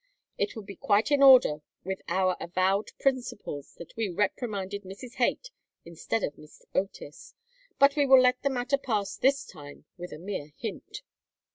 It 0.35 0.55
would 0.55 0.65
be 0.65 0.75
quite 0.75 1.11
in 1.11 1.21
order 1.21 1.61
with 1.83 2.01
our 2.07 2.35
avowed 2.39 2.89
principles 2.99 3.75
that 3.75 3.95
we 3.95 4.09
reprimanded 4.09 4.81
Mrs. 4.81 5.17
Haight 5.17 5.51
instead 5.85 6.23
of 6.23 6.39
Miss 6.39 6.65
Otis, 6.73 7.35
but 7.77 7.95
we 7.95 8.07
will 8.07 8.19
let 8.19 8.41
the 8.41 8.49
matter 8.49 8.79
pass 8.79 9.15
this 9.15 9.45
time 9.45 9.85
with 9.97 10.11
a 10.11 10.17
mere 10.17 10.53
hint. 10.57 11.03